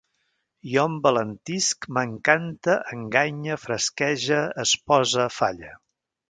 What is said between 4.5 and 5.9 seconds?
espose, falle